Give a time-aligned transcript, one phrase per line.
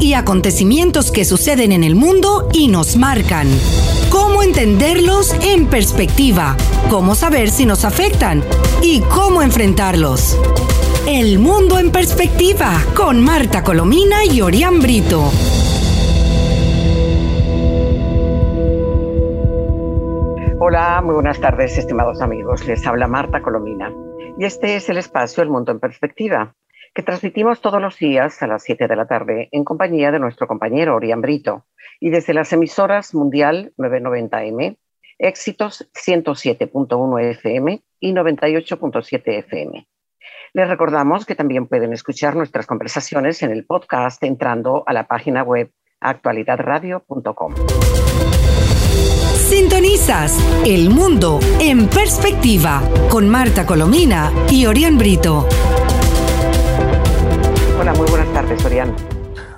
[0.00, 3.46] y acontecimientos que suceden en el mundo y nos marcan.
[4.10, 6.56] Cómo entenderlos en perspectiva,
[6.90, 8.42] cómo saber si nos afectan
[8.82, 10.36] y cómo enfrentarlos.
[11.06, 15.30] El mundo en perspectiva con Marta Colomina y Orián Brito.
[20.58, 22.66] Hola, muy buenas tardes, estimados amigos.
[22.66, 23.94] Les habla Marta Colomina
[24.36, 26.56] y este es el espacio El Mundo en Perspectiva,
[26.94, 30.46] que transmitimos todos los días a las 7 de la tarde en compañía de nuestro
[30.46, 31.64] compañero Orián Brito
[32.00, 34.76] y desde las emisoras Mundial 990M,
[35.18, 39.86] Éxitos 107.1 FM y 98.7 FM.
[40.54, 45.42] Les recordamos que también pueden escuchar nuestras conversaciones en el podcast entrando a la página
[45.42, 47.54] web actualidadradio.com.
[49.34, 55.46] Sintonizas El Mundo en Perspectiva con Marta Colomina y Orián Brito.
[57.82, 58.94] Hola, muy buenas tardes, Orián.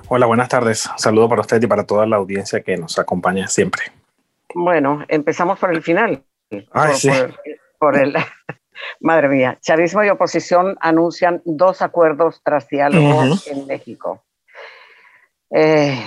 [0.08, 0.88] Hola, buenas tardes.
[0.96, 3.82] saludo para usted y para toda la audiencia que nos acompaña siempre.
[4.54, 6.24] Bueno, empezamos por el final.
[6.72, 7.10] Ay, sí.
[7.78, 8.16] por, el,
[9.00, 14.24] madre mía, chavismo y oposición anuncian dos acuerdos tras diálogo en México.
[15.50, 16.02] Eh,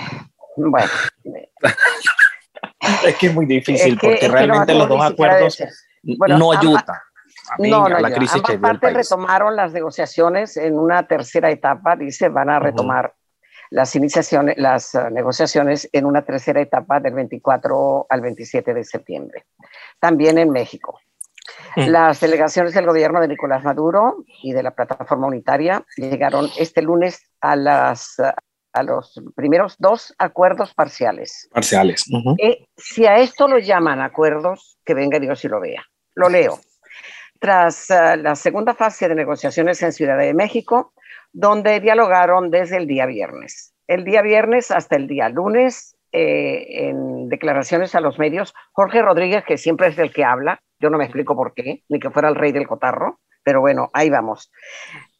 [0.56, 0.90] bueno.
[3.06, 5.62] es que es muy difícil porque realmente los dos acuerdos
[6.02, 6.84] no ayudan.
[7.58, 12.50] No, no, la crisis ambas partes retomaron las negociaciones en una tercera etapa, dice, van
[12.50, 13.14] a retomar
[13.70, 19.46] las iniciaciones, las eh, negociaciones en una tercera etapa del 24 al 27 de septiembre.
[19.98, 21.00] También en México.
[21.76, 27.30] Las delegaciones del gobierno de Nicolás Maduro y de la plataforma unitaria llegaron este lunes
[27.40, 28.16] a las
[28.72, 31.48] a los primeros dos acuerdos parciales.
[31.52, 32.04] Parciales.
[32.38, 35.84] Eh, si a esto lo llaman acuerdos, que venga Dios y lo vea.
[36.14, 36.60] Lo leo.
[37.38, 40.92] Tras eh, la segunda fase de negociaciones en Ciudad de México,
[41.32, 43.74] donde dialogaron desde el día viernes.
[43.86, 49.44] El día viernes hasta el día lunes, eh, en declaraciones a los medios, Jorge Rodríguez,
[49.44, 52.28] que siempre es el que habla, yo no me explico por qué, ni que fuera
[52.28, 54.50] el rey del cotarro, pero bueno, ahí vamos.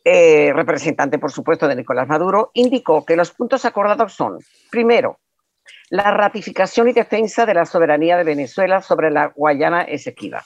[0.04, 4.38] Eh, representante, por supuesto, de Nicolás Maduro, indicó que los puntos acordados son,
[4.71, 5.19] primero,
[5.91, 10.44] la ratificación y defensa de la soberanía de Venezuela sobre la Guayana Esequiba.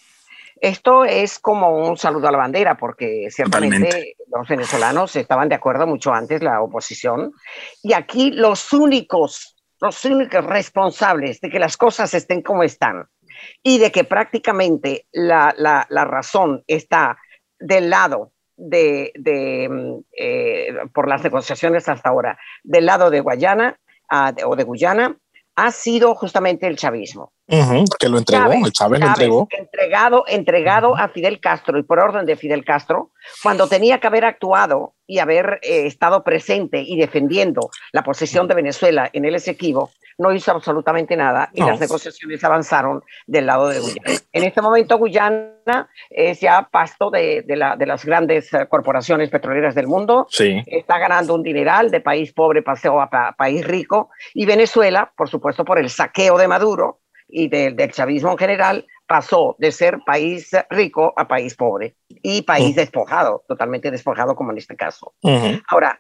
[0.63, 5.89] Esto es como un saludo a la bandera, porque ciertamente los venezolanos estaban de acuerdo
[5.89, 7.33] mucho antes, la oposición,
[7.83, 13.09] y aquí los únicos, los únicos responsables de que las cosas estén como están
[13.61, 17.19] y de que prácticamente la, la, la razón está
[17.59, 19.13] del lado de,
[19.69, 25.17] mm, eh, por las negociaciones hasta ahora del lado de Guayana ah, o de Guyana
[25.57, 27.33] ha sido justamente el chavismo.
[27.99, 29.49] Que lo entregó, el Chávez, lo entregó.
[29.51, 33.11] Entregado, entregado a Fidel Castro y por orden de Fidel Castro,
[33.43, 38.55] cuando tenía que haber actuado y haber eh, estado presente y defendiendo la posición de
[38.55, 43.81] Venezuela en el Esequibo, no hizo absolutamente nada y las negociaciones avanzaron del lado de
[43.81, 44.11] Guyana.
[44.33, 49.75] En este momento Guyana es ya pasto de, la, de las grandes eh, corporaciones petroleras
[49.75, 50.27] del mundo.
[50.31, 50.63] Sí.
[50.67, 54.11] Está ganando un dineral de país pobre paseo a país rico.
[54.35, 57.01] Y Venezuela, por supuesto, por el saqueo de Maduro
[57.33, 62.77] y del chavismo en general, pasó de ser país rico a país pobre y país
[62.77, 65.15] despojado, totalmente despojado como en este caso.
[65.69, 65.99] Ahora,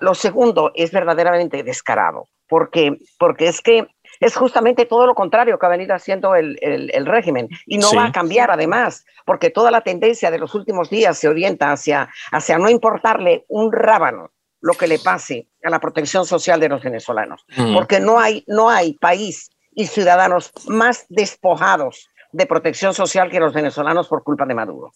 [0.00, 3.86] lo segundo es verdaderamente descarado porque, porque es que
[4.18, 8.06] es justamente todo lo contrario que ha venido haciendo el, el, régimen y no va
[8.06, 12.58] a cambiar además, porque toda la tendencia de los últimos días se orienta hacia, hacia
[12.58, 17.46] no importarle un rábano lo que le pase a la protección social de los venezolanos,
[17.72, 23.54] porque no hay, no hay país y ciudadanos más despojados de protección social que los
[23.54, 24.92] venezolanos por culpa de Maduro.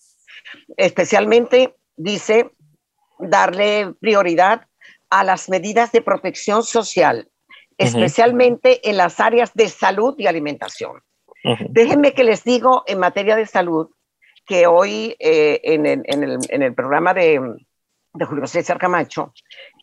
[0.77, 2.51] Especialmente, dice,
[3.19, 4.67] darle prioridad
[5.11, 7.29] a las medidas de protección social
[7.79, 11.03] especialmente en las áreas de salud y alimentación.
[11.69, 13.89] Déjenme que les digo en materia de salud
[14.47, 17.41] que hoy eh, en, el, programa de,
[18.23, 19.33] Julio César Camacho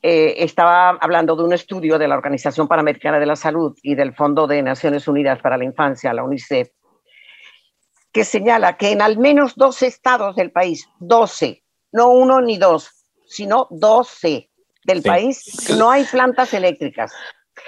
[0.02, 4.16] eh, estaba hablando de un estudio de la Organización Panamericana de la Salud y del
[4.16, 6.70] Fondo de Naciones Unidas para la Infancia, la UNICEF,
[8.14, 13.06] que señala que en al menos 12 estados del país, 12, no uno ni dos,
[13.28, 14.50] sino 12
[14.86, 17.14] del país, no hay plantas eléctricas.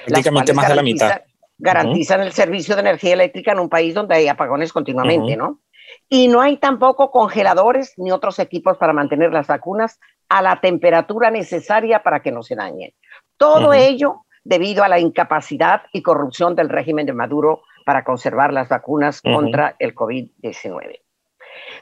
[0.05, 1.21] Prácticamente más de la mitad.
[1.57, 5.61] Garantizan el servicio de energía eléctrica en un país donde hay apagones continuamente, ¿no?
[6.09, 9.99] Y no hay tampoco congeladores ni otros equipos para mantener las vacunas
[10.29, 12.93] a la temperatura necesaria para que no se dañen.
[13.37, 18.69] Todo ello debido a la incapacidad y corrupción del régimen de Maduro para conservar las
[18.69, 21.01] vacunas contra el COVID-19.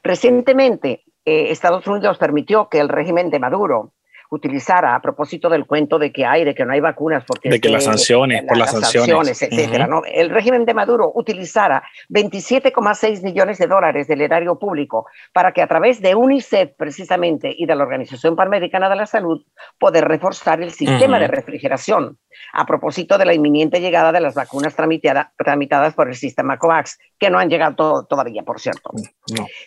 [0.03, 3.93] Recientemente, eh, Estados Unidos permitió que el régimen de Maduro
[4.31, 7.59] utilizara a propósito del cuento de que hay, de que no hay vacunas, porque de
[7.59, 10.03] que las sanciones, por las, sanciones, etcétera, ¿no?
[10.05, 15.67] El régimen de Maduro utilizara 27,6 millones de dólares del erario público para que a
[15.67, 19.43] través de UNICEF precisamente y de la Organización Panamericana de la Salud
[19.77, 22.17] poder reforzar el sistema de refrigeración
[22.53, 27.29] a propósito de la inminente llegada de las vacunas tramitadas por el sistema COVAX, que
[27.29, 28.91] no han llegado todavía, por cierto.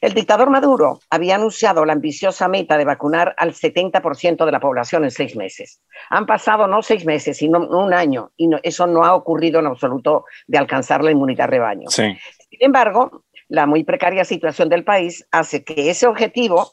[0.00, 5.04] El dictador Maduro había anunciado la ambiciosa meta de vacunar al 70% de la población
[5.04, 5.80] en seis meses.
[6.10, 10.24] Han pasado no seis meses, sino un año, y eso no ha ocurrido en absoluto
[10.46, 11.88] de alcanzar la inmunidad rebaño.
[11.88, 12.16] Sin
[12.60, 16.72] embargo, la muy precaria situación del país hace que ese objetivo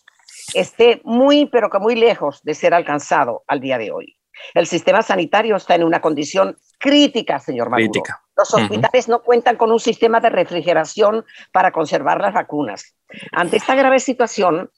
[0.53, 4.17] esté muy, pero que muy lejos de ser alcanzado al día de hoy.
[4.53, 8.03] El sistema sanitario está en una condición crítica, señor Maduro.
[8.35, 12.95] Los hospitales no cuentan con un sistema de refrigeración para conservar las vacunas.
[13.31, 14.71] Ante esta grave situación,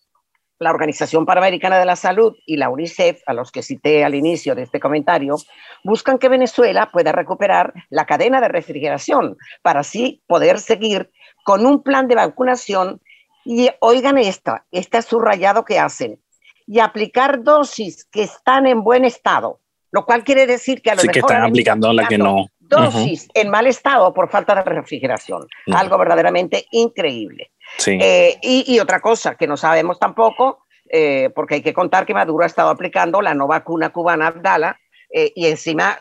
[0.59, 4.55] la Organización Panamericana de la Salud y la UNICEF, a los que cité al inicio
[4.55, 5.35] de este comentario,
[5.83, 11.11] buscan que Venezuela pueda recuperar la cadena de refrigeración para así poder seguir
[11.43, 13.01] con un plan de vacunación.
[13.45, 16.22] Y oigan esta, este subrayado que hacen,
[16.65, 19.59] y aplicar dosis que están en buen estado,
[19.91, 22.47] lo cual quiere decir que a lo sí que están aplicando la que no.
[22.59, 27.51] Dosis en mal estado por falta de refrigeración, algo verdaderamente increíble.
[27.77, 27.97] Sí.
[28.01, 32.43] Eh, y, otra cosa que no sabemos tampoco, eh, porque hay que contar que Maduro
[32.43, 34.79] ha estado aplicando la no vacuna cubana Abdala,
[35.15, 35.99] eh, y encima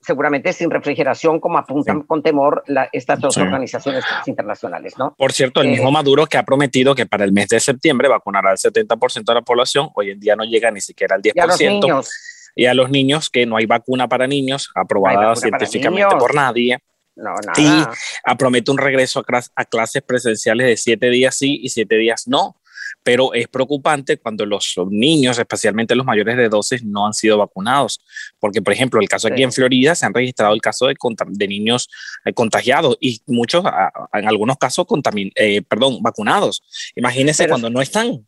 [0.00, 2.62] seguramente sin refrigeración, como apuntan con temor
[2.92, 4.94] estas dos organizaciones internacionales.
[4.96, 5.16] ¿no?
[5.18, 8.06] Por cierto, el mismo eh, Maduro que ha prometido que para el mes de septiembre
[8.06, 11.32] vacunará al 70% de la población, hoy en día no llega ni siquiera al 10%.
[11.34, 12.12] Y a los niños,
[12.54, 16.78] y a los niños que no hay vacuna para niños aprobada científicamente por nadie.
[17.16, 17.92] No, nada.
[18.26, 19.24] Y promete un regreso
[19.56, 22.56] a, clases presenciales de siete días sí y siete días no
[23.02, 28.00] pero es preocupante cuando los niños, especialmente los mayores de 12, no han sido vacunados,
[28.38, 30.94] porque por ejemplo, el caso aquí en Florida se han registrado el caso de,
[31.28, 31.88] de niños
[32.24, 33.64] eh, contagiados y muchos,
[34.12, 34.86] en algunos casos,
[35.34, 36.62] eh, perdón, vacunados.
[36.94, 38.24] Imagínense cuando no están.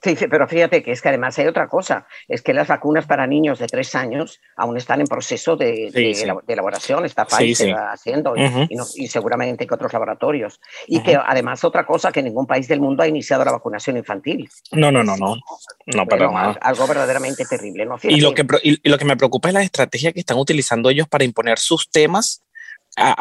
[0.00, 3.26] Sí, pero fíjate que es que además hay otra cosa, es que las vacunas para
[3.26, 5.88] niños de tres años aún están en proceso de,
[6.46, 10.60] elaboración, está Pfizer haciendo y, seguramente que otros laboratorios.
[10.86, 14.48] Y que además otra cosa, que ningún país del mundo ha iniciado la vacunación infantil.
[14.72, 15.36] No, no, no, no,
[15.86, 16.58] no para nada.
[16.60, 17.84] Algo verdaderamente terrible.
[17.84, 17.96] ¿no?
[18.02, 21.08] y, lo que, y lo que me preocupa es la estrategia que están utilizando ellos
[21.08, 22.44] para imponer sus temas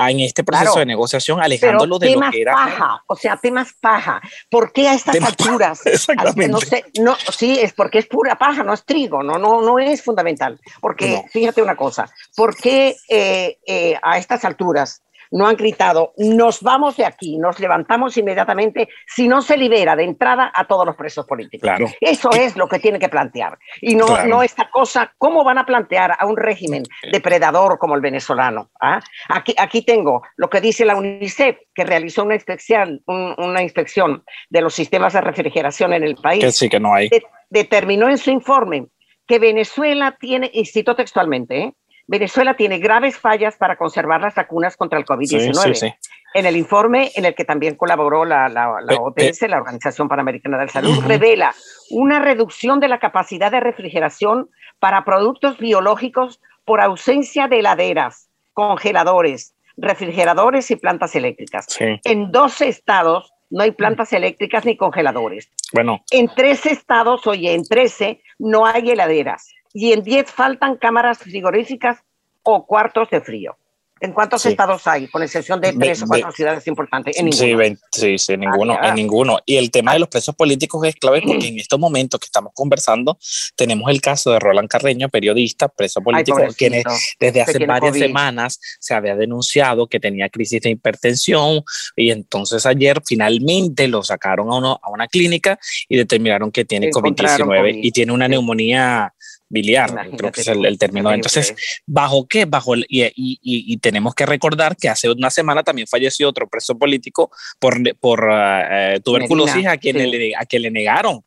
[0.10, 2.54] en este proceso de negociación, alejándolo de lo que era.
[2.54, 4.22] Paja, o sea, temas paja.
[4.50, 5.86] ¿Por qué a estas alturas?
[5.86, 6.48] Exactamente.
[6.48, 9.80] No sé, no, sí, es porque es pura paja, no es trigo, no, no, no
[9.80, 10.60] es fundamental.
[10.82, 15.02] Porque, fíjate una cosa, ¿por qué eh, eh, a estas alturas
[15.32, 20.04] no han gritado, nos vamos de aquí, nos levantamos inmediatamente si no se libera de
[20.04, 21.70] entrada a todos los presos políticos.
[22.02, 23.58] Eso es lo que tiene que plantear.
[23.82, 28.02] Y no, no esta cosa, ¿cómo van a plantear a un régimen depredador como el
[28.02, 28.70] venezolano?
[28.80, 29.00] ¿Ah?
[29.30, 34.62] Aquí, aquí tengo lo que dice la UNICEF, que realizó una inspección, una inspección de
[34.62, 36.44] los sistemas de refrigeración en el país.
[36.44, 37.10] Que sí, que no hay.
[37.50, 38.88] determinó en su informe
[39.28, 41.74] que Venezuela tiene, y cito textualmente, ¿eh?
[42.08, 45.98] Venezuela tiene graves fallas para conservar las vacunas contra el COVID-19.
[46.34, 50.66] En el informe en el que también colaboró la, la, OPS, la Organización Panamericana de
[50.66, 51.54] la Salud, revela
[51.92, 54.50] una reducción de la capacidad de refrigeración
[54.80, 61.68] para productos biológicos por ausencia de heladeras, congeladores, refrigeradores y plantas eléctricas.
[61.80, 65.50] En 12 estados no hay plantas eléctricas ni congeladores.
[65.74, 66.04] Bueno.
[66.12, 72.04] En 13 estados, oye, en 13 no hay heladeras y en 10 faltan cámaras frigoríficas
[72.44, 73.58] o cuartos de frío.
[74.00, 77.18] ¿En cuántos estados hay, con excepción de tres o cuatro ciudades importantes?
[77.18, 77.56] En sí,
[77.92, 79.40] sí, sí, ninguno, en ninguno.
[79.46, 82.52] Y el tema de los presos políticos es clave porque en estos momentos que estamos
[82.54, 83.18] conversando
[83.56, 86.84] tenemos el caso de Roland Carreño, periodista, preso político, quien
[87.20, 91.64] desde hace varias semanas se había denunciado que tenía crisis de hipertensión
[91.96, 95.60] y entonces ayer finalmente lo sacaron a, uno, a una clínica
[95.90, 99.14] y determinaron que tiene COVID-19 y tiene una neumonía
[99.50, 101.12] biliar, creo que es el, término.
[101.12, 102.46] Entonces, ¿bajo qué?
[102.46, 107.32] Bajo y, y, tenemos que recordar que hace una semana también falleció otro preso político
[107.60, 111.24] por, por uh, tuberculosis a quien, le, a quien le negaron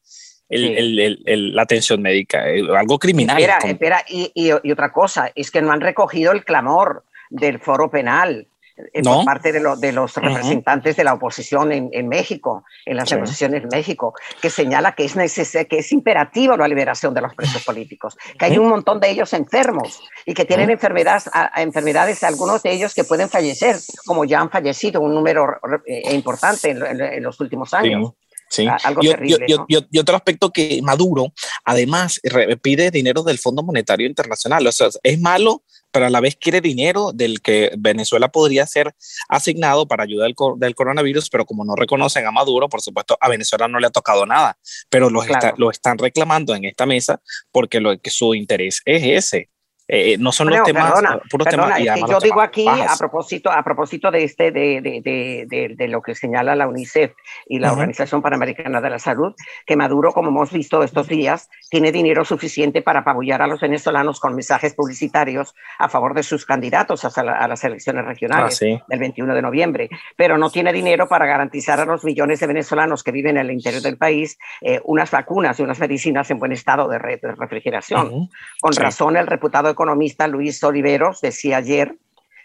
[0.48, 3.38] el, la atención médica, eh, algo criminal.
[3.38, 7.90] Espera, espera, y, y, otra cosa, es que no han recogido el clamor del foro
[7.90, 8.48] penal
[8.92, 13.10] eh, por parte de, de los representantes de la oposición en, en México, en las
[13.10, 17.64] negociaciones en México, que señala que es, que es imperativo la liberación de los presos
[17.64, 22.72] políticos, que hay un montón de ellos enfermos y que tienen enfermedades, enfermedades, algunos de
[22.72, 27.75] ellos que pueden fallecer, como ya han fallecido un número eh, importante en, los últimos
[27.75, 28.12] años.
[28.49, 28.66] Sí.
[28.66, 31.32] Ah, y, otro aspecto que Maduro
[31.70, 32.20] además
[32.62, 34.66] pide dinero del Fondo Monetario Internacional.
[34.66, 35.62] O sea, es malo,
[35.92, 38.92] pero a la vez quiere dinero del que Venezuela podría ser
[39.28, 43.68] asignado para ayuda del, coronavirus, pero como no reconocen a Maduro, por supuesto, a Venezuela
[43.68, 44.58] no le ha tocado nada,
[44.88, 45.22] pero lo,
[45.58, 47.20] lo están reclamando en esta mesa
[47.52, 49.50] porque lo, que su interés es ese.
[49.92, 50.92] Eh, no son los temas,
[51.28, 51.76] puros temas.
[52.09, 56.14] yo digo aquí, a propósito, a propósito de, este, de, de, de, de, lo que
[56.14, 57.12] señala la UNICEF
[57.49, 59.35] y la Organización Panamericana de la Salud,
[59.66, 64.20] que Maduro, como hemos visto estos días, tiene dinero suficiente para apabullar a los venezolanos
[64.20, 69.35] con mensajes publicitarios a favor de sus candidatos a, las elecciones regionales ah, del 21
[69.35, 73.38] de noviembre, pero no tiene dinero para garantizar a los millones de venezolanos que viven
[73.38, 76.99] en el interior del país eh, unas vacunas y unas medicinas en buen estado de,
[76.99, 78.28] refrigeración.
[78.61, 81.96] Con razón, el reputado economista Luis Oliveros decía ayer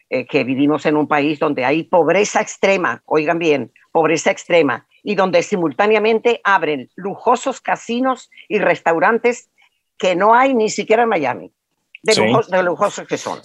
[0.10, 5.16] eh, que vivimos en un país donde hay pobreza extrema, oigan bien, pobreza extrema, y
[5.16, 9.50] donde simultáneamente abren lujosos casinos y restaurantes
[9.98, 11.52] que no hay ni siquiera en Miami.
[12.06, 13.40] De, lujosos que son.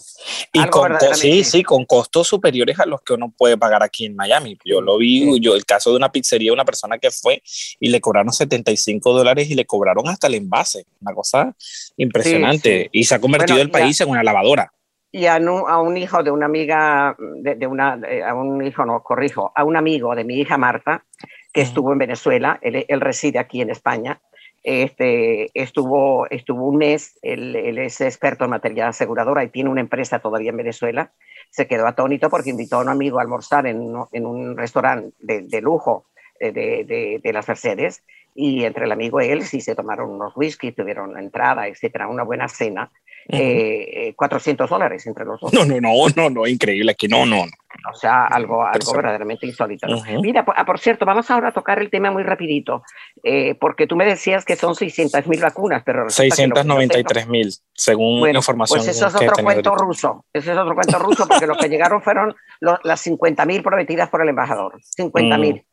[0.53, 4.15] Y con, sí, sí, con costos superiores a los que uno puede pagar aquí en
[4.15, 4.59] Miami.
[4.65, 7.43] Yo lo vi, yo el caso de una pizzería, una persona que fue
[7.79, 10.85] y le cobraron 75 dólares y le cobraron hasta el envase.
[11.01, 11.55] Una cosa
[11.97, 12.91] impresionante.
[12.93, 14.71] Y se ha convertido el país en una lavadora.
[15.13, 19.53] Y a, a, un hijo de una amiga, de, una, a un hijo, no, corrijo,
[19.57, 21.05] a un amigo de mi hija Marta,
[21.53, 24.21] que estuvo en Venezuela, él, él reside aquí en España,
[24.63, 30.19] este, estuvo, estuvo un mes, él, es experto en materia aseguradora y tiene una empresa
[30.19, 31.13] todavía en Venezuela.
[31.51, 36.07] Se quedó atónito porque invitó a un amigo a almorzar en, un restaurante de, lujo
[36.39, 38.03] eh, de, de, las Mercedes
[38.35, 42.09] y entre el amigo y él sí se tomaron unos whisky, tuvieron la entrada, etcétera,
[42.09, 42.91] una buena cena.
[43.29, 45.53] 400 eh, dólares entre los dos.
[45.53, 47.45] No, no, no, no, no, increíble, que no, no.
[47.91, 49.87] O sea, algo, algo verdaderamente insólito.
[50.21, 52.83] Mira, por, ah, por, cierto, vamos ahora a tocar el tema muy rapidito,
[53.23, 56.11] eh, porque tú me decías que son 600 mil vacunas, pero...
[56.11, 58.81] 693 mil, según la información.
[58.81, 62.03] Pues eso es otro cuento ruso, ese es otro cuento ruso, porque lo que llegaron
[62.03, 65.55] fueron las 50 mil prometidas por el embajador, 50 mil.
[65.55, 65.70] Mm.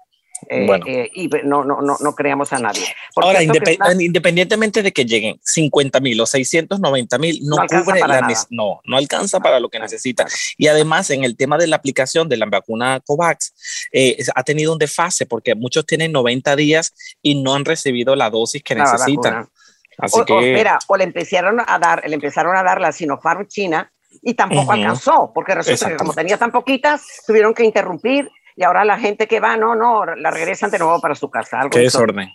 [0.50, 0.86] Eh, bueno.
[0.88, 2.86] Eh, y no, no, no, no creamos a nadie.
[3.15, 8.98] Ahora, independientemente de que lleguen 50 mil o 690 mil, no, cubre la no, no
[8.98, 10.25] alcanza para lo que necesita.
[10.58, 14.74] Y además, en el tema de la aplicación de la vacuna COVAX, eh, ha tenido
[14.74, 19.50] un desfase porque muchos tienen 90 días y no han recibido la dosis que necesitan.
[19.98, 20.51] Así o, que...
[20.51, 23.91] espera, o le empezaron a dar, le empezaron a dar la Sinopharm China
[24.22, 28.83] y tampoco alcanzó, porque resulta que como tenía tan poquitas, tuvieron que interrumpir y ahora
[28.83, 31.69] la gente que va, no, no, la regresan de nuevo para su casa.
[31.69, 32.29] Qué desorden.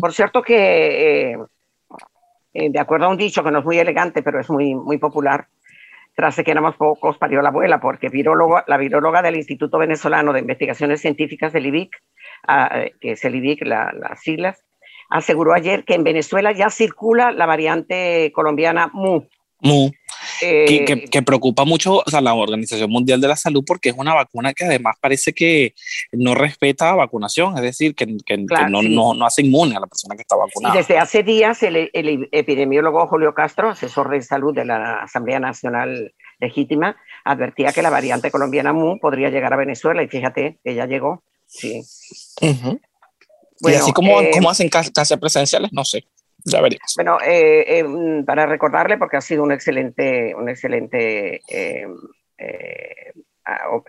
[0.00, 1.38] Por cierto que, eh,
[2.54, 4.96] eh, de acuerdo a un dicho que no es muy elegante, pero es muy, muy
[4.96, 5.48] popular,
[6.14, 11.02] tras que éramos pocos, parió la abuela, porque la viróloga del Instituto Venezolano de Investigaciones
[11.02, 11.94] Científicas del IBIC,
[12.48, 14.64] ah, eh, que es el IBIC, las siglas,
[15.10, 19.26] aseguró ayer que en Venezuela ya circula la variante colombiana MU.
[19.60, 19.90] MU.
[20.42, 24.52] Eh, que, preocupa mucho a la Organización Mundial de la Salud porque es una vacuna
[24.52, 25.74] que además parece que
[26.12, 28.82] no respeta vacunación, es decir, que, no,
[29.14, 30.74] no, hace inmune a la persona que está vacunada.
[30.74, 31.90] Y desde hace días el,
[32.32, 38.30] epidemiólogo Julio Castro, asesor de salud de la Asamblea Nacional Legítima, advertía que la variante
[38.30, 41.22] colombiana MU podría llegar a Venezuela y fíjate que ya llegó.
[41.46, 41.82] Sí.
[42.40, 46.04] y así como, eh, como hacen clases presenciales, no sé.
[46.46, 46.94] Ya veremos.
[46.94, 51.86] Bueno, eh, eh, para recordarle, porque ha sido un excelente, un excelente eh,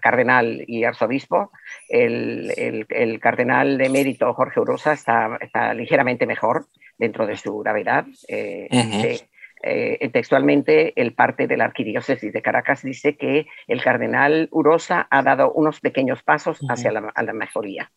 [0.01, 1.51] cardenal y arzobispo,
[1.87, 6.65] el, el, cardenal de mérito Jorge Urosa está, está ligeramente mejor
[6.97, 8.05] dentro de su gravedad.
[9.63, 15.23] Eh, textualmente el parte de la arquidiócesis de Caracas dice que el cardenal Urosa ha
[15.23, 17.01] dado unos pequeños pasos hacia la,
[17.33, 17.91] mejoría.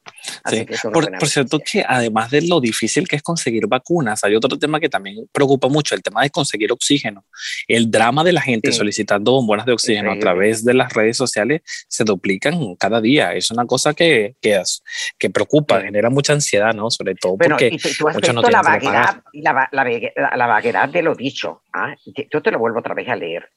[0.92, 4.88] por, cierto que además de lo difícil que es conseguir vacunas, hay otro tema que
[4.88, 7.24] también preocupa mucho, el tema de conseguir oxígeno.
[7.68, 11.62] El drama de la gente solicitando bombonas de oxígeno a través de las redes sociales
[11.88, 13.34] se duplican cada día.
[13.34, 14.60] Es una cosa que, que,
[15.18, 16.90] que preocupa, genera mucha ansiedad, ¿no?
[16.90, 21.49] Sobre todo porque tú has visto la vaguedad, la, la vaguedad de lo dicho.
[21.72, 21.94] ¿Ah?
[22.04, 23.50] yo te lo vuelvo otra vez a leer.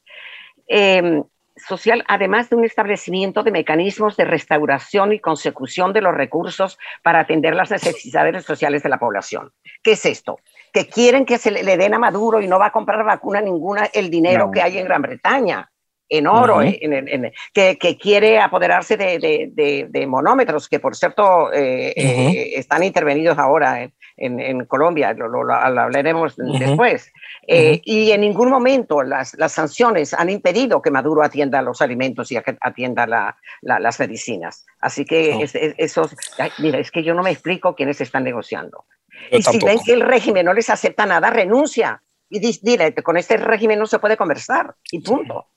[0.68, 1.24] Em,
[1.56, 7.20] social, además de un establecimiento de mecanismos de restauración y consecución de los recursos para
[7.20, 9.52] atender las necesidades sociales de la población.
[9.84, 10.40] ¿Qué es esto?
[10.72, 13.86] Que quieren que se le, den a Maduro y no va a comprar vacuna ninguna
[13.94, 15.70] el dinero que hay en Gran Bretaña
[16.10, 16.60] en oro,
[17.54, 25.14] que, quiere apoderarse de, monómetros, que por cierto eh, eh, están intervenidos ahora en, Colombia,
[25.14, 27.12] lo, hablaremos después.
[27.48, 32.38] Eh, y en ningún momento las, sanciones han impedido que Maduro atienda los alimentos y
[32.38, 34.66] atienda las medicinas.
[34.80, 36.16] Así que esos,
[36.60, 38.86] mira, es que yo no me explico quiénes están negociando.
[39.32, 42.02] y si ven que el régimen no les acepta nada, renuncia.
[42.30, 44.76] Y dile, con este régimen no se puede conversar.
[44.92, 45.48] Y punto.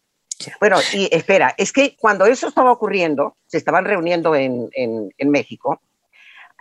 [0.60, 5.80] Bueno, y espera, es que cuando eso estaba ocurriendo, se estaban reuniendo en, en, México,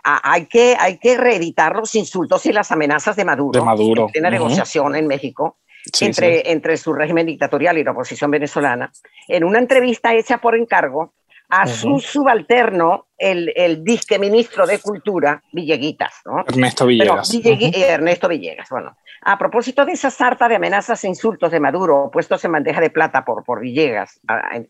[0.06, 3.58] hay que, hay que reeditar los insultos y las amenazas de Maduro.
[3.58, 4.08] De Maduro.
[4.14, 5.58] En la negociación en México
[6.00, 8.92] entre, entre su régimen dictatorial y la oposición venezolana.
[9.28, 11.14] En una entrevista hecha por encargo
[11.48, 16.44] a su subalterno, el, el disque ministro de Cultura, Villeguitas, ¿no?
[16.46, 17.32] Ernesto Villegas.
[17.44, 18.96] Ernesto Villegas, bueno.
[19.22, 22.90] A propósito de esa sarta de amenazas e insultos de Maduro puestos en bandeja de
[22.90, 24.20] plata por, por Villegas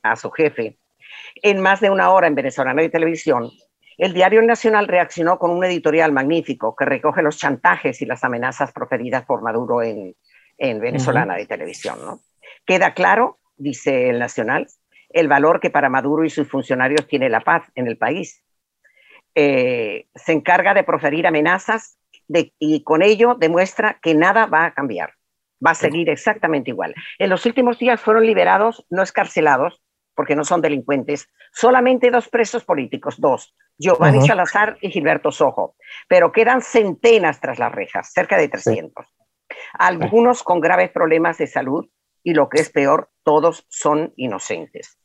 [0.02, 0.78] a, su jefe,
[1.42, 3.50] en más de una hora en Venezolana de Televisión,
[3.98, 8.72] el diario Nacional reaccionó con un editorial magnífico que recoge los chantajes y las amenazas
[8.72, 10.14] proferidas por Maduro en,
[10.58, 11.98] en Venezolana de Televisión.
[12.04, 12.20] ¿no?
[12.66, 14.66] Queda claro, dice el Nacional,
[15.10, 18.42] el valor que para Maduro y sus funcionarios tiene la paz en el país.
[19.34, 21.98] Eh, se encarga de proferir amenazas
[22.58, 25.14] y con ello demuestra que nada va a cambiar.
[25.64, 26.94] Va a seguir exactamente igual.
[27.18, 29.80] En los últimos días fueron liberados, no escarcelados,
[30.16, 35.76] porque no son delincuentes, solamente dos presos políticos, dos, Giovanni Salazar y Gilberto Sojo,
[36.08, 39.06] pero quedan centenas tras las rejas, cerca de 300.
[39.74, 41.86] Algunos con graves problemas de salud
[42.22, 44.98] y lo que es peor, todos son inocentes.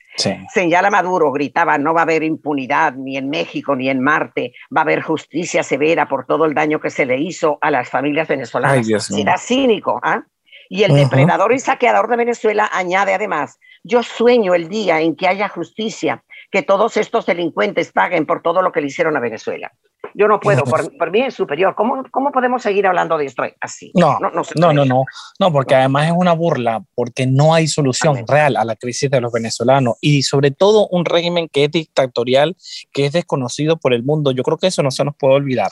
[0.53, 4.81] Señala Maduro, gritaba, no va a haber impunidad ni en México ni en Marte, va
[4.81, 8.27] a haber justicia severa por todo el daño que se le hizo a las familias
[8.27, 8.85] venezolanas.
[9.05, 9.99] Será cínico.
[10.03, 10.23] ¿ah?
[10.69, 15.27] Y el depredador y saqueador de Venezuela añade además, yo sueño el día en que
[15.27, 19.71] haya justicia, que todos estos delincuentes paguen por todo lo que le hicieron a Venezuela.
[20.13, 21.75] Yo no puedo, por, mí es superior.
[21.75, 23.91] ¿Cómo, ¿Cómo podemos seguir hablando de esto así?
[23.95, 25.03] No, no, no, no,
[25.39, 29.21] no, porque además es una burla, porque no hay solución real a la crisis de
[29.21, 32.55] los venezolanos y sobre todo un régimen que es dictatorial,
[32.91, 34.31] que es desconocido por el mundo.
[34.31, 35.71] Yo creo que eso no se nos puede olvidar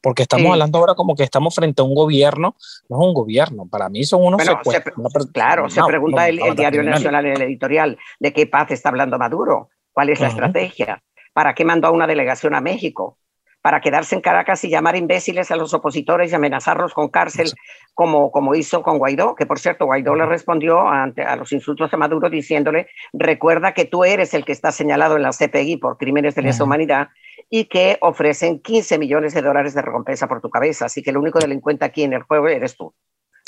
[0.00, 2.56] porque estamos hablando ahora como que estamos frente a un gobierno,
[2.88, 4.42] no es un gobierno, para mí son unos
[5.32, 9.70] Claro, se pregunta el, Diario Nacional en el editorial de qué paz está hablando Maduro,
[9.92, 13.18] cuál es la estrategia, para qué mandó a una delegación a México,
[13.62, 17.50] para quedarse en Caracas y llamar imbéciles a los opositores y amenazarlos con cárcel,
[17.94, 21.90] como, como hizo con Guaidó, que por cierto Guaidó le respondió ante, a los insultos
[21.90, 25.98] de Maduro diciéndole, recuerda que tú eres el que está señalado en la CPI por
[25.98, 27.08] crímenes de lesa humanidad
[27.50, 31.18] y que ofrecen 15 millones de dólares de recompensa por tu cabeza, así que el
[31.18, 32.94] único delincuente aquí en el juego eres tú.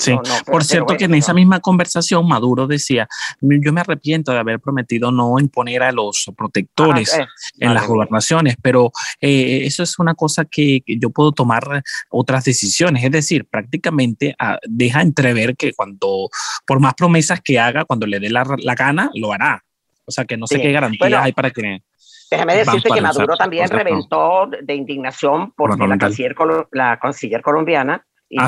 [0.03, 3.07] Sí, por cierto que en esa misma conversación Maduro decía,
[3.39, 7.25] yo me arrepiento de haber prometido no imponer a los protectores ah,
[7.57, 13.03] en las gobernaciones, pero eh, eso es una cosa que, yo puedo tomar otras decisiones,
[13.03, 16.29] es decir, prácticamente ah, deja entrever que cuando,
[16.65, 18.43] por más promesas que haga, cuando le dé la,
[18.75, 19.63] gana, lo hará.
[20.05, 21.81] O sea, que no sé qué garantías hay para que...
[22.29, 26.35] Déjame decirte que Maduro también reventó de indignación porque la canciller,
[26.71, 28.47] la canciller colombiana y ah,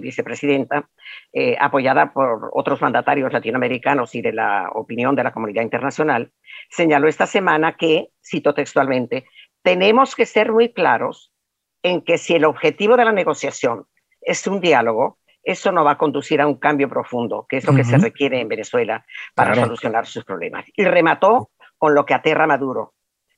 [0.00, 0.88] vicepresidenta,
[1.32, 6.32] eh, apoyada por otros mandatarios latinoamericanos y de la opinión de la comunidad internacional,
[6.68, 9.26] señaló esta semana que, cito textualmente,
[9.62, 11.32] tenemos que ser muy claros
[11.84, 13.86] en que si el objetivo de la negociación
[14.20, 17.74] es un diálogo, eso no va a conducir a un cambio profundo, que es lo
[17.74, 20.64] que se requiere en Venezuela para solucionar sus problemas.
[20.76, 22.94] Y remató con lo que aterra a Maduro,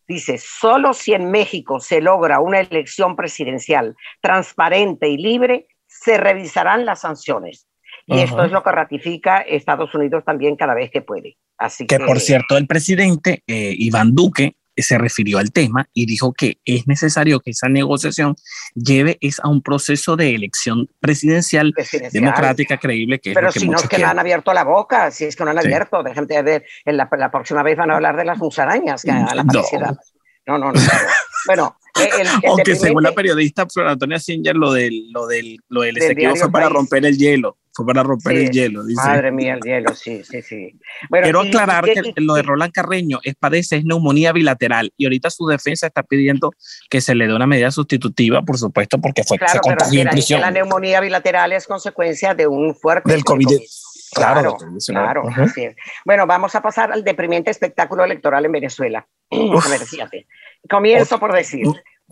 [0.06, 6.84] Dice, solo si en México se logra una elección presidencial transparente y libre, se revisarán
[6.84, 7.66] las sanciones.
[8.06, 11.38] Y esto es lo que ratifica Estados Unidos también cada vez que puede.
[11.56, 16.32] Así que, por cierto, el presidente eh, Iván Duque se refirió al tema y dijo
[16.32, 18.34] que es necesario que esa negociación
[18.74, 21.74] lleve es a un proceso de elección presidencial,
[22.12, 23.18] democrática, creíble.
[23.20, 25.50] Que Pero si no es que no han abierto la boca, si es que no
[25.50, 29.02] han abierto, dejen de ver, en la, próxima vez van a hablar de las musarañas
[29.02, 29.62] que a la no.
[30.46, 30.80] no, no, no.
[31.46, 31.76] bueno,
[32.46, 35.96] aunque según la periodista Flor Antonia Singer, lo del, lo del, lo del,
[36.36, 37.56] fue para romper el hielo.
[37.74, 38.84] Fue para romper el hielo.
[38.84, 39.02] Dice.
[39.02, 40.78] Madre mía, el hielo, sí, sí, sí.
[41.10, 45.46] Quiero aclarar que lo de Roland Carreño es padece es neumonía bilateral y ahorita su
[45.46, 46.52] defensa está pidiendo
[46.88, 50.08] que se le dé una medida sustitutiva, por supuesto, porque fue claro, se contagió en
[50.08, 50.40] prisión.
[50.40, 53.48] La neumonía bilateral es consecuencia de un fuerte del COVID.
[54.14, 54.56] Claro,
[54.86, 55.24] claro.
[56.04, 59.06] Bueno, vamos a pasar al deprimente espectáculo electoral en Venezuela.
[59.30, 60.26] A ver, fíjate.
[60.70, 61.66] Comienzo por decir,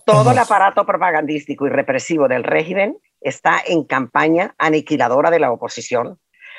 [0.05, 6.18] todo el aparato propagandístico y represivo del régimen está en campaña aniquiladora de la oposición,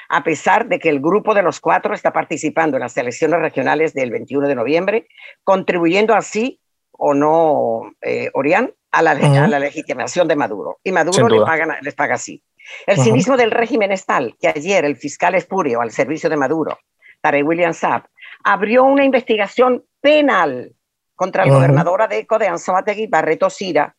[0.10, 3.94] a pesar de que el grupo de los cuatro está participando en las elecciones regionales
[3.94, 5.08] del 21 de noviembre,
[5.44, 6.60] contribuyendo así,
[6.92, 9.16] o no, eh, Orián, a la,
[9.60, 10.80] legitimación de Maduro.
[10.84, 12.44] Y Maduro les paga, les paga así.
[12.86, 16.78] El cinismo del régimen es tal que ayer el fiscal espurio al servicio de Maduro,
[17.22, 18.04] Tarek William Saab,
[18.44, 20.74] abrió una investigación penal
[21.16, 23.96] contra el gobernador Adeco de Anzoátegui Barreto Sira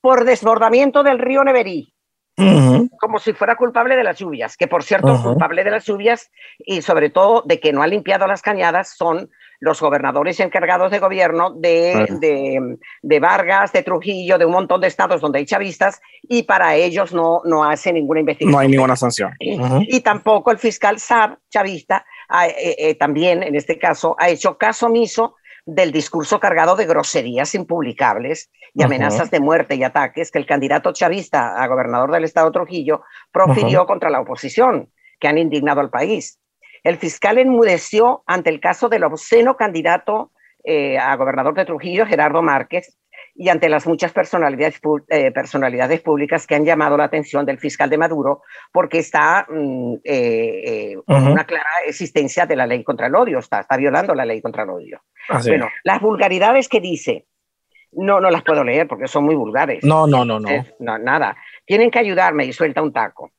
[0.00, 1.93] por desbordamiento del río Neverí.
[2.36, 6.82] Como si fuera culpable de las lluvias, que por cierto, culpable de las lluvias y
[6.82, 11.50] sobre todo de que no ha limpiado las cañadas son los gobernadores encargados de gobierno
[11.50, 16.42] de, de, de, Vargas, de Trujillo, de un montón de estados donde hay chavistas y
[16.42, 18.52] para ellos no, no hace ninguna investigación.
[18.52, 19.32] No hay ninguna sanción.
[19.38, 22.04] Y, tampoco el fiscal Saab, chavista,
[22.46, 27.54] eh, eh, también en este caso ha hecho caso omiso del discurso cargado de groserías
[27.54, 32.52] impublicables y amenazas de muerte y ataques que el candidato chavista a gobernador del estado
[32.52, 36.38] Trujillo profirió contra la oposición, que han indignado al país.
[36.82, 40.32] El fiscal enmudeció ante el caso del obsceno candidato
[40.64, 42.98] eh, a gobernador de Trujillo, Gerardo Márquez,
[43.34, 47.90] y ante las muchas personalidades, eh, personalidades públicas que han llamado la atención del fiscal
[47.90, 48.42] de Maduro,
[48.72, 53.60] porque está mm, eh, con una clara existencia de la ley contra el odio, está,
[53.60, 55.02] está violando la ley contra el odio.
[55.44, 57.26] Bueno, las vulgaridades que dice,
[57.92, 59.82] no, no las puedo leer porque son muy vulgares.
[59.84, 60.48] No, no, no, no.
[60.78, 61.36] no nada.
[61.64, 63.32] Tienen que ayudarme y suelta un taco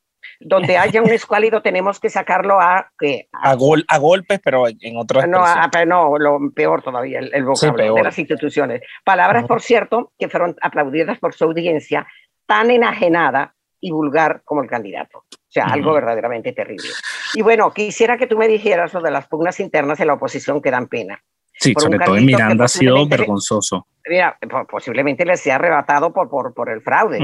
[0.47, 2.91] donde haya un escuálido tenemos que sacarlo a...
[2.99, 3.27] ¿qué?
[3.31, 7.43] A, gol, a golpes, pero en otras No, pero no, lo peor todavía, el, el
[7.43, 8.81] vocabulario de las instituciones.
[9.03, 12.05] Palabras, por cierto, que fueron aplaudidas por su audiencia,
[12.45, 15.17] tan enajenada y vulgar como el candidato.
[15.17, 16.89] O sea, algo verdaderamente terrible.
[17.34, 20.62] Y bueno, quisiera que tú me dijeras lo de las pugnas internas de la oposición
[20.62, 21.23] que dan pena.
[21.59, 23.87] Sí, sobre todo en Miranda ha sido vergonzoso.
[24.07, 24.37] Mira,
[24.69, 27.19] posiblemente les sea arrebatado por, por, por el fraude.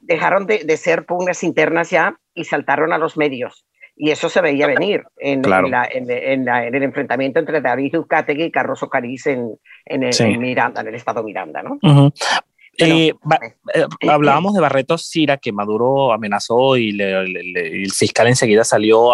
[0.00, 3.66] Dejaron de, de, ser pugnas internas ya y saltaron a los medios.
[3.94, 8.82] Y eso se veía venir en, en, en, el enfrentamiento entre David Uzcategui y Carlos
[8.82, 11.78] Ocariz en, en, Miranda, en el estado Miranda, ¿no?
[12.78, 13.12] Eh,
[13.74, 19.12] eh, hablábamos de Barreto Sira, que Maduro amenazó y el fiscal enseguida salió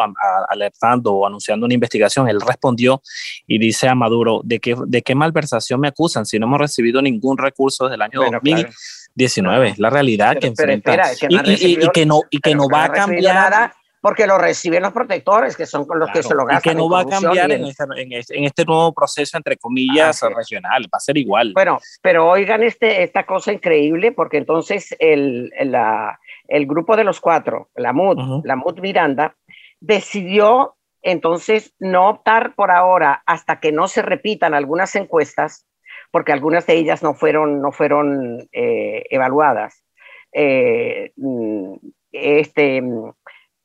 [0.49, 2.29] alertando o anunciando una investigación.
[2.29, 3.03] Él respondió
[3.47, 7.03] y dice a Maduro, ¿de qué, ¿de qué malversación me acusan si no hemos recibido
[7.03, 9.69] ningún recurso desde el año 2019?
[9.71, 11.13] Es la realidad que enfrenta.
[11.29, 15.67] y, que no, y que no va a cambiar porque lo reciben los protectores, que
[15.67, 16.73] son con los que se lo gastan.
[16.73, 20.85] Y que no va a cambiar en, este, en, este, nuevo proceso, entre comillas, regional,
[20.85, 21.53] va a ser igual.
[21.55, 27.21] Bueno, pero oigan este, esta cosa increíble, porque entonces el, la, el grupo de los
[27.21, 29.37] cuatro, la MUD, la MUD Miranda,
[29.81, 35.67] decidió entonces no optar por ahora hasta que no se repitan algunas encuestas,
[36.11, 39.85] porque algunas de ellas no fueron, no fueron eh, evaluadas.
[40.33, 41.75] Eh, mm,
[42.13, 42.83] este,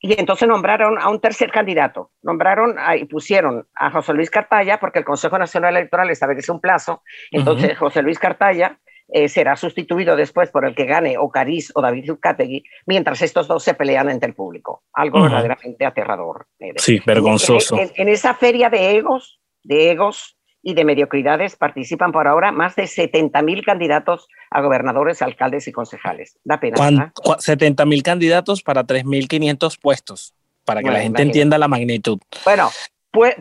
[0.05, 4.99] y entonces nombraron a un tercer candidato, nombraron y pusieron a José Luis Cartaya, porque
[4.99, 10.51] el Consejo Nacional Electoral establece un plazo, entonces José Luis Cartaya eh, será sustituido después
[10.51, 14.27] por el que gane o Cariz o David Zuccategui, mientras estos dos se pelean entre
[14.27, 14.83] el público.
[14.91, 16.47] Algo verdaderamente aterrador.
[16.75, 17.77] Sí, vergonzoso.
[17.79, 22.88] en, esa feria de egos, de egos, y de mediocridades participan por ahora más de
[22.88, 26.39] 70 mil candidatos a gobernadores, alcaldes y concejales.
[26.45, 27.13] Da pena.
[27.38, 32.17] 70 mil candidatos para 3.500 puestos, para que la gente entienda la magnitud.
[32.45, 32.71] Bueno,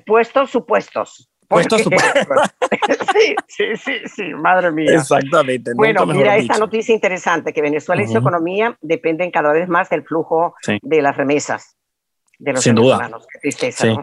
[0.05, 1.31] puestos supuestos.
[1.47, 2.27] Puestos supuestos.
[3.13, 4.95] sí, sí, sí, sí, madre mía.
[4.95, 5.73] Exactamente.
[5.75, 10.03] Bueno, mira esta noticia interesante, que Venezuela y su economía dependen cada vez más del
[10.03, 11.77] flujo de las remesas.
[12.39, 13.09] De los Sin duda.
[13.41, 13.97] Tristeza, sí,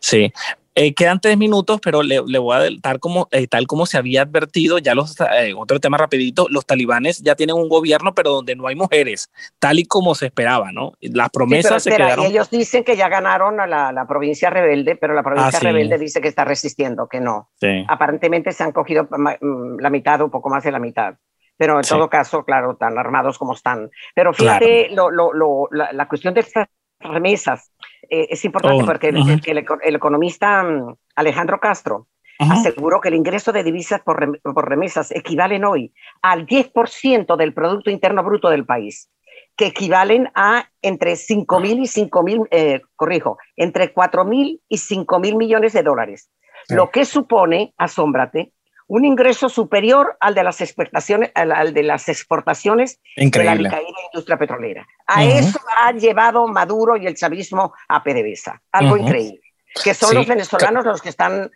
[0.00, 0.32] sí.
[0.80, 4.22] Eh, quedan tres minutos, pero le, voy a dar como, eh, tal como se había
[4.22, 8.54] advertido, ya los, eh, otro tema rapidito, los talibanes ya tienen un gobierno, pero donde
[8.54, 10.92] no hay mujeres, tal y como se esperaba, ¿no?
[11.00, 12.26] Las promesas se quedaron...
[12.26, 16.20] Ellos dicen que ya ganaron a la, provincia rebelde, pero la provincia ah, rebelde dice
[16.20, 17.50] que está resistiendo, que no.
[17.88, 21.16] Aparentemente se han cogido mm, la mitad o un poco más de la mitad
[21.56, 23.90] pero en todo caso, claro, tan armados como están.
[24.14, 26.68] Pero fíjate lo, lo, la, la, cuestión de estas
[27.00, 27.72] remesas.
[28.08, 33.64] Eh, es importante oh, porque el, economista mm, Alejandro Castro aseguró que el ingreso de
[33.64, 34.20] divisas por,
[34.68, 35.92] remesas equivalen hoy
[36.22, 39.10] al 10% del Producto Interno Bruto del país,
[39.56, 44.78] que equivalen a entre 5 mil y 5 mil, eh, corrijo, entre 4 mil y
[44.78, 46.30] 5 mil millones de dólares.
[46.68, 48.52] Lo que supone, asómbrate,
[48.88, 53.80] un ingreso superior al de las exportaciones, al, de las exportaciones de la
[54.12, 54.86] industria petrolera.
[55.06, 58.60] A eso ha llevado Maduro y el chavismo a PDVSA.
[58.72, 59.40] Algo increíble
[59.84, 61.50] que son los venezolanos los que están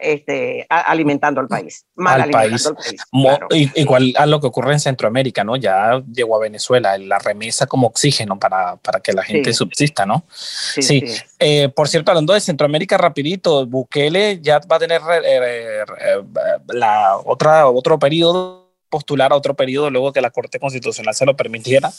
[0.00, 1.84] este, alimentando al país.
[1.94, 2.70] Mal al país.
[3.74, 5.56] Igual a lo que ocurre en Centroamérica, ¿no?
[5.56, 10.24] Ya llegó a Venezuela la remesa como oxígeno para, para que la gente subsista, ¿no?
[10.30, 11.04] Sí.
[11.38, 16.22] Eh, por cierto, hablando de Centroamérica, rapidito, Bukele ya va a tener eh, eh,
[16.68, 21.36] la otra, otro periodo, postular a otro periodo luego que la Corte Constitucional se lo
[21.36, 21.90] permitiera.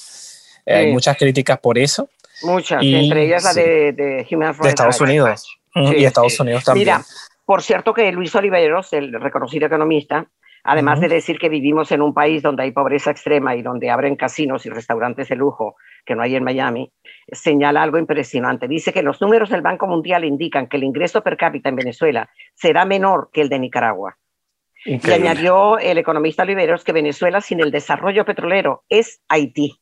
[0.66, 2.10] Hay muchas críticas por eso.
[2.44, 4.60] Muchas, entre ellas la de, de Rights.
[4.60, 5.58] De Estados Unidos.
[5.76, 6.88] y Estados Unidos también.
[6.88, 7.06] Mira,
[7.48, 10.28] por cierto que Luis Oliveros, el reconocido economista,
[10.70, 14.18] Además de decir que vivimos en un país donde hay pobreza extrema y donde abren
[14.18, 16.92] casinos y restaurantes de lujo que no hay en Miami,
[17.32, 18.68] señala algo impresionante.
[18.68, 22.30] Dice que los números del Banco Mundial indican que el ingreso per cápita en Venezuela
[22.54, 24.18] será menor que el de Nicaragua.
[24.84, 29.80] Y añadió el economista Oliveros que Venezuela sin el desarrollo petrolero es Haití.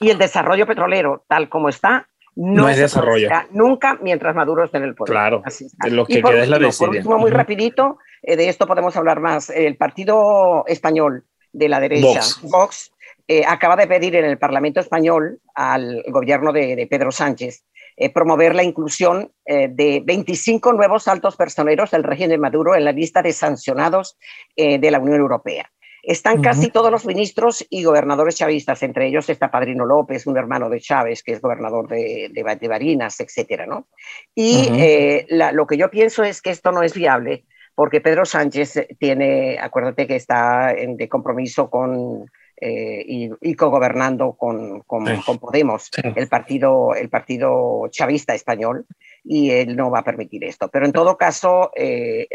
[0.00, 3.28] Y el desarrollo petrolero, tal como está, no, es desarrollo.
[3.50, 5.12] Nunca mientras Maduro esté en el poder.
[5.12, 5.42] Claro,
[5.90, 9.50] lo que queda es la Por último, muy rapidito, eh, de esto podemos hablar más.
[9.50, 12.92] El partido español de la derecha, Vox,
[13.28, 17.64] eh, acaba de pedir en el Parlamento español al gobierno de, Pedro Sánchez
[17.96, 22.92] eh, promover la inclusión de 25 nuevos altos personeros del régimen de Maduro en la
[22.92, 24.16] lista de sancionados
[24.56, 25.70] de la Unión Europea.
[26.02, 30.68] Están casi todos los ministros y gobernadores chavistas, entre ellos está Padrino López, un hermano
[30.68, 33.86] de Chávez, que es gobernador de, de, Barinas, etcétera, ¿no?
[34.34, 38.86] Y eh, lo que yo pienso es que esto no es viable porque Pedro Sánchez
[38.98, 42.26] tiene, acuérdate que está en, de compromiso con
[42.64, 45.04] eh, y, y cogobernando con, con,
[45.40, 48.86] Podemos, el, partido, el partido chavista español,
[49.24, 50.68] y él no va a permitir esto.
[50.68, 52.28] Pero en todo caso, eh,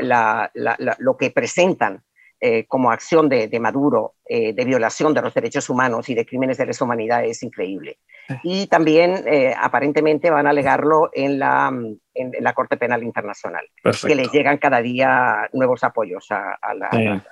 [1.00, 2.04] lo que presentan
[2.40, 6.58] eh, como acción de, Maduro eh, de violación de los derechos humanos y de crímenes
[6.58, 7.98] de lesa humanidad es increíble.
[8.44, 11.72] Y también eh, aparentemente van a alegarlo en la,
[12.14, 17.24] en, la Corte Penal Internacional, que les llegan cada día nuevos apoyos a, la,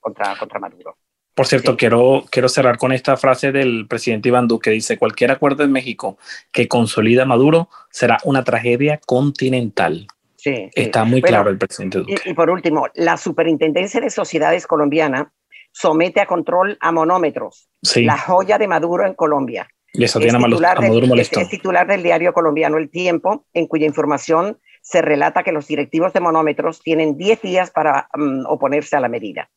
[0.00, 0.96] contra, contra Maduro.
[1.34, 4.70] Por cierto, quiero, quiero cerrar con esta frase del presidente Iván Duque.
[4.70, 6.18] Dice, cualquier acuerdo en México
[6.52, 10.06] que consolida a Maduro será una tragedia continental.
[10.42, 12.14] Sí, Está muy claro el presidente Duque.
[12.24, 15.32] Y, por último, la Superintendencia de Sociedades Colombiana
[15.70, 19.68] somete a control a monómetros, la joya de Maduro en Colombia.
[19.92, 21.40] Y eso tiene a, Maduro molesto.
[21.40, 26.12] Es, titular del diario colombiano El Tiempo, en cuya información se relata que los directivos
[26.14, 29.50] de monómetros tienen 10 días para mm, oponerse a la medida.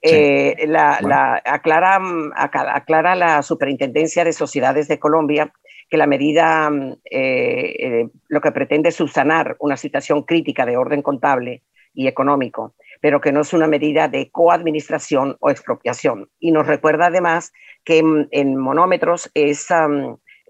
[0.00, 5.52] Eh, la, aclara, mm, aclara la Superintendencia de Sociedades de Colombia
[5.88, 6.70] que la medida
[7.04, 11.62] eh, eh, lo que pretende es subsanar una situación crítica de orden contable
[11.94, 16.28] y económico, pero que no es una medida de coadministración o expropiación.
[16.38, 17.52] Y nos recuerda además
[17.84, 17.98] que
[18.30, 19.68] en, monómetros es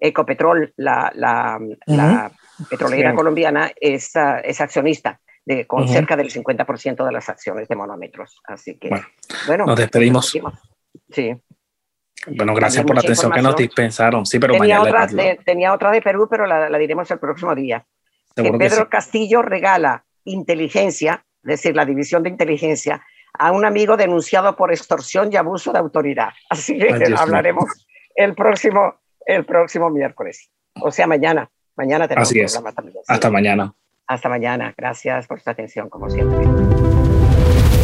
[0.00, 2.30] Ecopetrol, la, la,
[2.68, 5.20] petrolera colombiana, es, ah, es accionista.
[5.44, 8.38] De, con cerca del 50% de las acciones de monómetros.
[8.44, 8.90] Así que,
[9.46, 10.38] bueno, nos despedimos.
[11.10, 11.34] Sí.
[12.26, 14.26] Bueno, gracias por la atención que nos dispensaron.
[14.26, 17.86] Sí, pero tenía, otra, de, tenía otra de Perú, pero la, diremos el próximo día.
[18.34, 23.02] Pedro Castillo regala inteligencia, es decir, la división de inteligencia,
[23.32, 26.30] a un amigo denunciado por extorsión y abuso de autoridad.
[26.50, 28.94] Así que hablaremos el próximo,
[29.26, 30.50] el próximo miércoles.
[30.80, 31.50] O sea, mañana.
[31.76, 32.60] Mañana tenemos Así es.
[33.06, 33.72] Hasta mañana.
[34.06, 34.74] Hasta mañana.
[34.76, 36.87] Gracias por su atención, como siempre